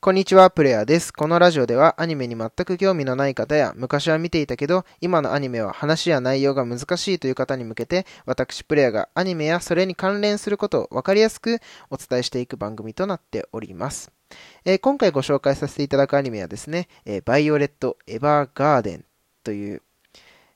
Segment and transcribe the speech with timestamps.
[0.00, 1.12] こんにちは、プレイヤーです。
[1.12, 11.60] このラジオではアニメに全く興味のない方や昔は見ていたけど今のアニメは話や内容が難しいという方に向けて私プレイヤーがアニメやそれに関連することを分かりやすく
[11.90, 14.10] お伝えしていく番組となっております。
[14.64, 19.04] えー、今回ご紹介させていただくアニメはですね、えー、バイオレット・エヴァーガーデン
[19.42, 19.82] という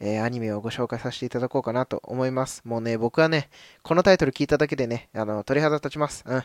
[0.00, 2.62] えー、アニメをご紹介させていただこうかなと思います。
[2.64, 3.50] もうね、僕はね、
[3.82, 6.24] このタイトル聞いただけでね、あの、鳥肌立ちます。
[6.26, 6.42] うん。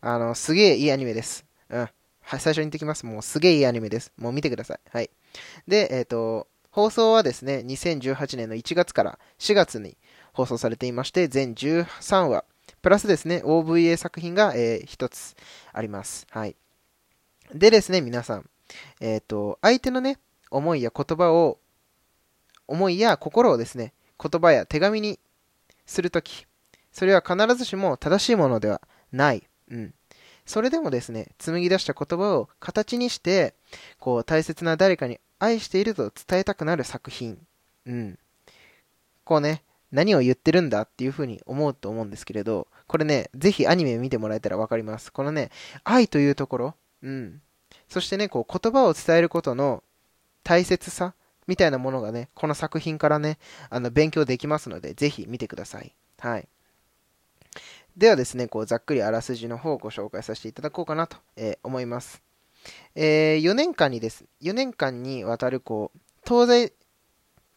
[0.00, 1.44] あの、すげえいいアニメです。
[1.68, 1.88] うん。
[2.24, 3.04] はい、最初に言ってきます。
[3.04, 4.12] もうすげえいいアニメです。
[4.16, 4.80] もう見てください。
[4.90, 5.10] はい。
[5.68, 9.96] で、えっ、ー、と、放送はですね、2018年の1月から4月に
[10.32, 12.44] 放送されていまして、全13話、
[12.82, 15.36] プラスですね、OVA 作品が、えー、1つ
[15.72, 16.26] あります。
[16.30, 16.56] はい。
[17.54, 18.48] でですね、皆さん、
[19.00, 20.18] えっ、ー、と、相手のね、
[20.50, 21.58] 思いや言葉を、
[22.66, 25.20] 思いや心をですね、言葉や手紙に
[25.86, 26.46] するとき、
[26.90, 28.80] それは必ずしも正しいものでは
[29.12, 29.46] ない。
[29.70, 29.94] うん。
[30.46, 33.54] それでもですね、紡ぎ出した言葉を形にして、
[33.98, 37.38] こう、大切な誰かに愛していると伝えたくなる作品。
[37.86, 38.18] うん。
[39.24, 45.12] こうね、何を言ってるんだっていう風に思うと思うんですけれど、これね、ぜひアニメ見てもらえたらわかります。
[45.12, 45.50] このね、
[45.84, 47.40] 愛というところ、うん。
[47.88, 49.82] そしてね、こう、言葉を伝えることの
[50.42, 51.14] 大切さ
[51.46, 53.38] みたいなものがね、この作品からね、
[53.70, 55.94] あの、勉強できますので、ぜひ見てください。
[56.18, 56.48] はい。
[57.96, 62.22] ではですね、こうざっくりあらすじの方をご紹介させていただこうかなと、え、思います。
[62.94, 66.72] えー、4年間にです、4年間にわたるこう東西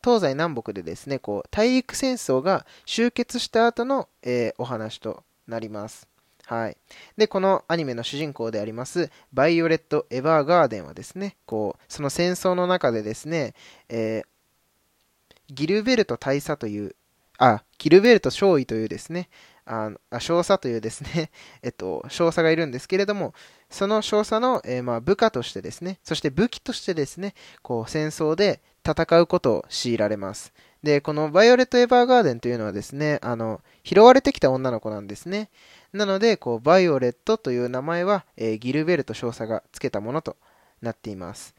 [0.03, 6.07] 東西南北でですね、こう大陸戦争が終結した後の、えー、お話となります。
[6.45, 6.77] はい。
[7.17, 13.53] で、このアニメの主人公であります、バイオレット・エヴァーガーデンはですね、こう、その戦争の中でですね、
[13.89, 16.95] えー、ギルベルト大佐という、
[17.37, 19.27] あ、ギルベルト少尉というですね、
[19.67, 21.29] あの少佐というですね、
[21.61, 23.33] えっと、少佐がいるんですけれども、
[23.69, 30.53] その少佐の、えー、まあ、部下としてですね、そして武器としてですね、こう戦争で戦うことを強いられます。
[30.81, 35.49] で、このバイオレット・エヴァーガーデンというのはですね、あの、拾われてきた女の子なんですね。
[35.91, 40.37] なので、こう、バイオレットという名前は、えー、ギルベルト少佐が付けたものと
[40.81, 41.55] なっています。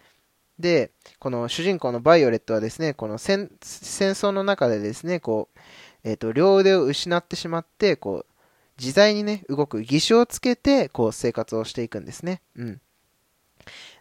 [0.59, 5.59] で、この主人公のバイオレットはですね、この戦争の中でですね、こう、
[6.05, 8.33] えっ、ー、と、両腕を失ってしまって、こう、
[8.79, 12.41] 自在にね、動く義手をつけて、こう、生活をしていくんですね。
[12.57, 12.81] うん。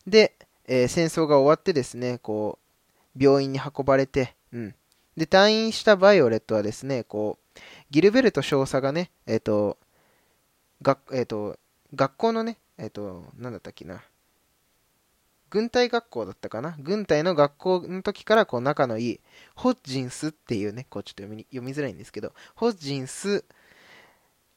[0.05, 0.35] で、
[0.67, 2.59] えー、戦争が終わってですね、こ
[3.17, 4.75] う、病院に運ばれて、うん。
[5.15, 7.59] で、退院したバイオレットはですね、こう、
[7.89, 9.77] ギルベルト少佐がね、えっ、ー、と、
[10.81, 11.57] が、えっ、ー、と、
[11.95, 14.03] 学校のね、えっ、と、なんだったっけな、
[15.49, 16.75] 軍隊学校だったかな？
[16.79, 19.19] 軍隊の学校の時からこう仲のいい
[19.55, 23.45] ホッジンスっていうね、こうちょっと読み読みづらいんですけど、ホッジンス、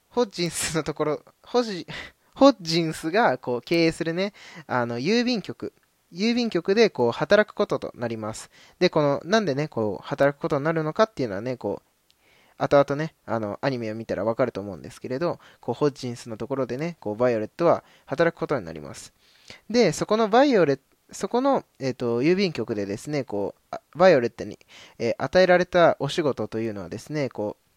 [0.08, 1.86] ホッジンスのところ、ホジ
[2.34, 4.32] ホッジンスがこう経営するね、
[4.66, 5.72] あの郵便局、
[6.12, 8.50] 郵便局でこう働くこととなります。
[8.78, 11.90] で、この、なんでね、こう働くことになるのかっていうのはね、こう、
[12.58, 19.14] 後々ね、あの、アニメを見たらわかると思うんですけれど、こう、ホッジンズのところでね、こう、バイオレットは働くことになります。
[19.68, 24.58] で、そこのバイオレット、そこの、えーと、郵便局でですね、こう、バイオレットに、
[24.98, 27.70] えー、与えられたお仕事というのはですね、こう、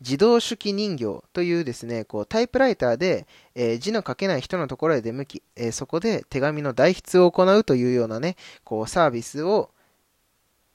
[0.00, 9.70] 自動手記人形というですね、こうタイプライターで、えー、字の書けない人のところへ出向き、えー、そこで手紙の代筆を行うというようなね、こうサービスを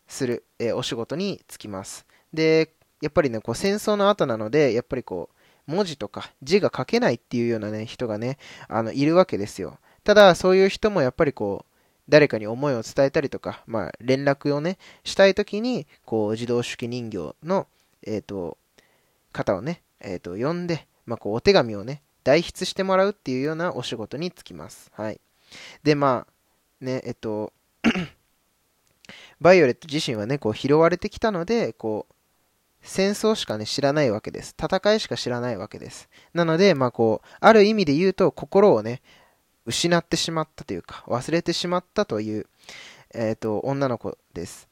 [0.08, 2.06] する、えお仕事に就きます。
[2.34, 5.30] で、やっぱりね、こう戦争の後なので、やっぱりこ
[5.68, 8.38] う、文字とか字が書けないっていうようなね、人がね、
[8.70, 9.80] あの、いるわけですよ。
[10.08, 11.74] ただ、そういう人もやっぱりこう、
[12.08, 17.68] 誰かに思いを伝えたりとか、まあ、連絡をね、したいときに、こう、自動手記人形の、
[18.04, 18.58] えっ、ー、と、
[19.34, 24.90] 方をね、えっ、ー、と、呼んで、まあ、こう、お手紙をね、代筆してもらうっていうようなお仕事に就きます。
[24.94, 25.20] はい。
[25.84, 27.52] で、まあ、ね、えっと、
[29.42, 32.14] バイオレット自身はね、こう、拾われてきたので、こう、
[32.82, 34.56] 戦争しかね、知らないわけです。
[34.58, 36.08] 戦いしか知らないわけです。
[36.34, 39.02] なので、まあこう、ある意味で言うと、心をね、
[39.68, 42.48] 失ってしまったというか、忘れてしまったという、
[43.14, 44.68] えっ、ー、と、女の子です。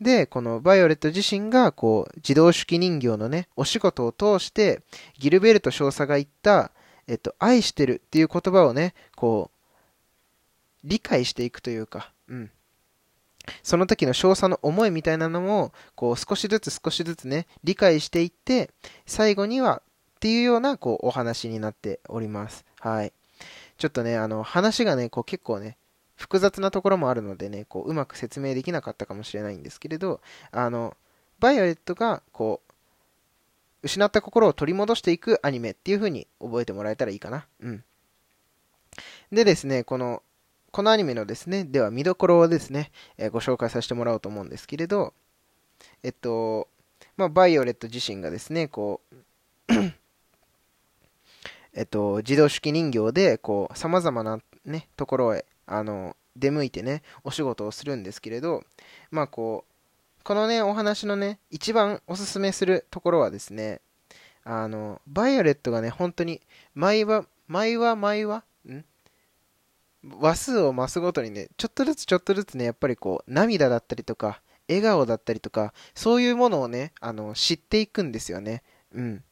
[0.00, 4.82] で、このバイオレット自身が、こう、自動手記人形のね、お仕事を通して、
[5.18, 6.70] ギルベルト少佐が言った、
[7.08, 9.56] えっと、愛してるっていう言葉をね、こう、
[10.84, 12.50] 理解していくというか、うん。
[13.62, 18.70] その時の少佐の思いみたいなのも、こう、少しずつ少しずつね、理解していって、
[19.06, 19.82] 最後には、
[20.16, 22.64] っていうような、こう、お話になっております。
[22.80, 23.12] はい。
[23.78, 25.76] ちょっとね、あの、話がね、こう結構ね、
[26.16, 30.20] 複雑なところもあるのでね、こう、うまく説明できなかったかもしれないんですけれど、
[30.50, 30.96] あの、
[31.40, 32.72] バイオレットが、こう、
[33.82, 37.46] 失った心を取り戻していくアニメっていう風に覚えてもらえたらいいかな。
[37.60, 37.84] うん。
[39.30, 40.22] でですね、この、
[40.70, 45.12] このアニメのですね、では見どころをですね、えー、ご紹介させてもらおうと思うんですけれど、
[46.02, 46.68] えっと、
[47.16, 49.74] まあ、バイオレット自身がですね、こう
[51.76, 58.64] えっと、自動手記人形で、こう、様々なね、ところへ、あの、出向いてね、お仕事をするんですけれど、
[59.10, 63.82] まあこう、このね、お話のね、一番おすすめするところはですね、
[64.42, 66.40] あの、バイオレットがね、本当に、
[66.74, 68.84] 毎話、毎話、毎話、ん？
[70.18, 78.62] 話数を増すごとにね、ちょっとずつちょっとずつね、やっぱりこう、涙だったりとか、笑顔だったりとか、そういうものをね、あの、知っていくんですよね。
[78.94, 79.22] うん。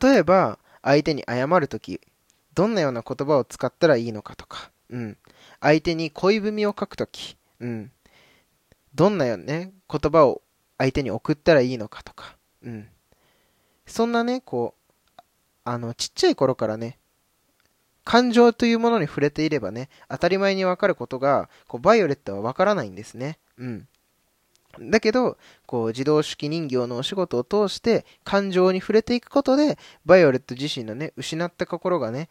[0.00, 2.00] 例えば、相手に謝るとき、
[2.54, 5.16] どんなような言葉を使ったらいいのかとか、うん。
[5.60, 7.92] 相手に恋文を書くとき、うん。
[8.94, 10.42] どんなよね、言葉を
[10.76, 12.88] 相手に送ったらいいのかとか、うん。
[13.86, 15.20] そんなね、こう、
[15.64, 16.98] あの、ちっちゃい頃からね、
[18.04, 23.38] 感情というものに触れていればね、当たり前にわかることが、こう、バイオレットはわからないんですね。
[23.58, 23.88] うん。
[24.80, 32.28] だけど、こう、自動手記人形のお仕事を通して、感情に触れていくことで、バイオレット自身のね、失った心がね、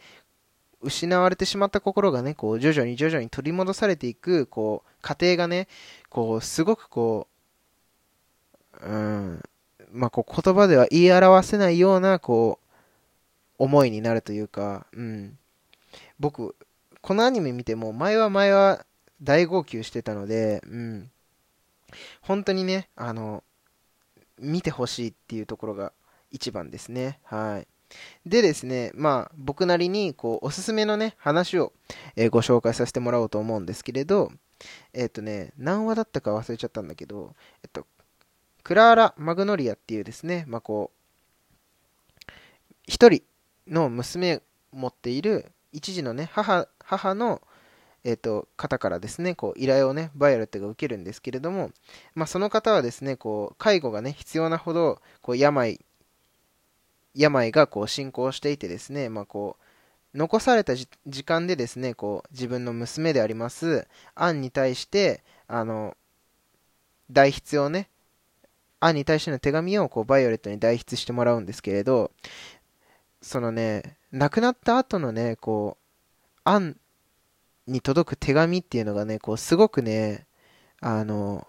[0.81, 5.67] 失われてしまった心がね、こう、徐々に徐々に取り戻されていく、こう、過程がね、
[6.09, 7.27] こう、すごくこ
[8.81, 9.43] う、うん、
[9.91, 12.67] まあ、こう、言葉では言い表せないような、こう、
[13.57, 15.37] 思いになるというか、うん。
[16.19, 16.55] 僕、
[17.01, 18.85] このアニメ見ても、前は前は
[19.21, 21.11] 大号泣してたので、うん。
[22.21, 23.43] 本当にね、あの、
[24.39, 25.93] 見てほしいっていうところが
[26.31, 27.19] 一番ですね。
[27.23, 27.67] はい。
[28.25, 31.73] でですね、まあ、僕なりに、こう、おすすめのね、話を、
[32.15, 34.31] えー、ご紹介させてもらおうと思うんですけれど、
[34.93, 37.85] えっ、ー、とね、何話だったか忘れちゃったんだけど、えっと、
[38.63, 42.31] クラーラ・マグノリアっていうですね、まあ、こう、
[42.85, 43.21] 一人
[43.67, 44.41] の娘を
[44.73, 47.41] 持っている、一児のね、母、母の、
[48.09, 51.71] えーと、方からですねこう依頼をねバイオレットが受けるんですけれども、
[52.15, 55.77] まあ、その方はですねこう介護がね必要なほどこう病
[57.13, 59.57] 病がこう進行していてですね、まあ、こ
[60.15, 60.87] う残された時
[61.25, 65.97] 間でですねこう自分の娘でありますアンに対してあの
[67.11, 67.89] 代筆をね
[68.79, 72.11] アンに対しての手紙をこうバイオレットに代筆してもらうんですけれど
[73.21, 76.77] そのね亡くなった後のねこうアン
[77.67, 80.25] に届く手紙っていうのがねこうすごくね
[80.81, 81.47] あの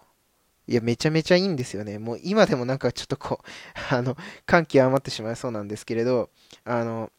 [0.68, 1.98] いや、めちゃめちゃいいんですよね。
[1.98, 3.46] もう今でもなんかちょっとこう
[3.94, 6.28] あの、感極まってしまいそうなんですけれど、
[6.64, 7.10] あの、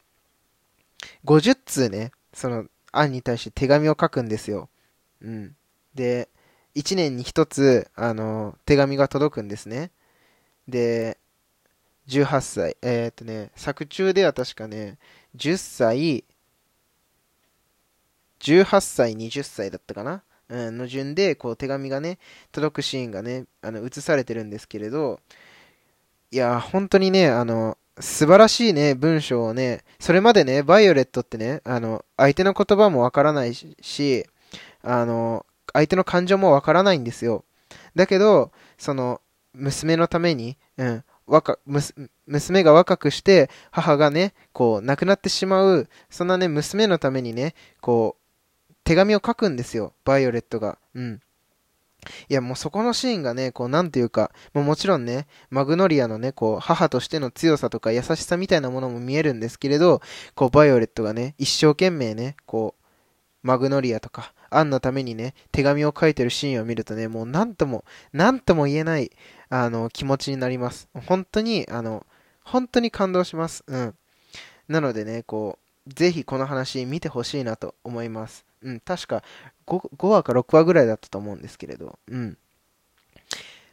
[1.26, 4.70] 50通ね、その、案に対して手紙を書くんですよ。
[5.22, 5.56] うん。
[5.96, 6.30] で、
[6.76, 9.92] 1年に1つ、あの、手紙が届くんですね。
[10.68, 11.18] で、
[12.08, 12.78] 18歳。
[12.84, 15.00] えー、っとね、作中では確かね、
[15.36, 16.24] 10歳、
[18.40, 20.24] 18歳、20歳だったかな？
[20.52, 22.18] の順でこう手紙がね
[22.52, 25.20] 届くシーンがねあの映されてるんですけれど
[26.32, 34.26] いや本当にねあの素晴らしいね文章をねそれまでねバイオレットってねあの相手の言葉もわからないし
[34.82, 37.44] あの相手の感情もわからないんですよ。
[37.96, 39.22] だけどその
[39.54, 41.60] 娘のために、うん、若
[42.26, 48.19] 娘が若くして母がねこう亡くなってしまうそんなね娘のためにねこう
[48.90, 50.80] 手紙を書くんですよ、バイオレットが。
[50.96, 51.22] うん。
[52.28, 60.02] いや、もうそこのシーンがね、こう、なんていうか、もうもちろんね、マグノリアのね、こう、母としての強さとか優しさみたいなものも見えるんですけれど、
[60.34, 62.84] こう、バイオレットがね、一生懸命ね、こう、
[63.44, 69.12] マグノリアとか、アンのためにね、手紙を書いてるシーンを見るとね、もうなんとも、なんとも言えない、
[69.50, 70.90] あの、気持ちになります。
[71.06, 72.08] 本当に、あの、
[72.44, 73.64] 本当に感動します。
[73.68, 73.96] うん。
[74.68, 78.49] なのでね、こう、ぜひこの話見てほしいなと思います。
[78.62, 79.24] うん、確か
[79.66, 82.38] 5, 5話か6話ぐらいだったと思うんですけれど、うん。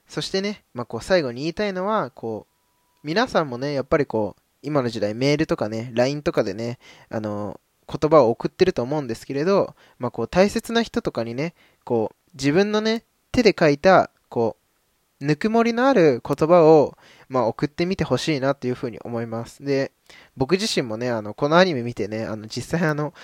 [0.09, 6.78] そしてね、まあ、こう最後に言いたいのは、こう、皆さんもね、やっぱりこう、今の時代メールとかね、LINE とかでね、
[7.09, 14.57] あの、言葉を送ってると思うんですけれど、まあ、こう大切な人とかにね、こう、自分のね、手で書いた、こ
[15.21, 16.97] う、ぬくもりのある言葉を、
[17.28, 19.64] まあ、送ってみてほしいなっていうふうに思います。
[19.64, 19.93] で、
[20.37, 23.14] 僕自身もね、あの、このアニメ見てね、あの、実際あの、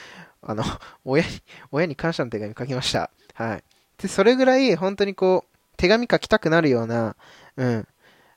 [0.43, 0.65] あの、
[1.05, 3.11] 親に、親に感謝の手紙書きました。
[3.35, 3.65] はい。
[3.99, 7.17] で、それぐらい、本当にこう、手紙書きたくなるような、
[7.57, 7.89] うん、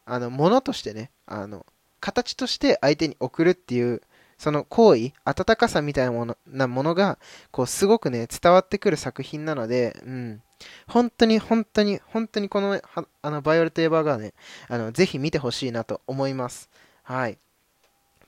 [0.05, 1.65] あの、ものとしてね、あの、
[1.99, 4.01] 形として相手に送るっていう、
[4.37, 7.17] その行為、温かさみたいなものなものが、
[7.51, 10.41] こう、すごくね、伝わってくる作品なので、うん。
[10.87, 12.81] 本当に、本当に、本当にこの、
[13.21, 14.33] あの、バイオレット・エヴァーがね、
[14.67, 16.69] あの、ぜひ見てほしいなと思います。
[17.03, 17.37] はい。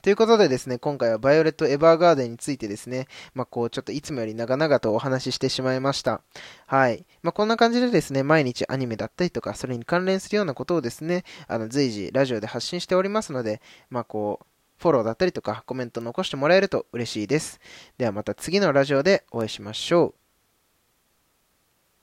[0.07, 6.21] ということでですね、今回はバイオレット・エヴァーガーデンについてですね、まあ、こう、ちょっといつもより長々とお話ししてしまいました。
[6.65, 7.05] はい。
[7.23, 14.45] まあ、こんな感じでですね、毎日アニメだったりとか、それに関連するようなことをですね、あの、随時ラジオで発信しておりますので、まあ、こう、
[14.81, 17.59] フォローだったりとかコメント残してもらえると嬉しいです。
[17.97, 20.26] ではまた次のラジオでお会いしましょう。